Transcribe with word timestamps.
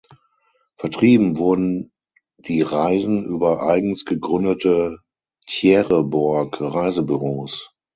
Vertrieben 0.77 1.37
wurden 1.37 1.91
die 2.39 2.63
Reisen 2.63 3.23
über 3.23 3.61
eigens 3.61 4.03
gegründete 4.03 4.97
Tjaereborg-Reisebüros. 5.45 7.69